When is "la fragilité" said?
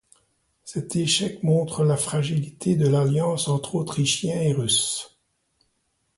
1.83-2.75